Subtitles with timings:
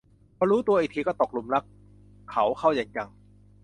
[0.37, 1.63] พอรู้ตัวอีกทีก็ตกหลุมรัก
[2.29, 3.09] เขาเข้าอย่างจัง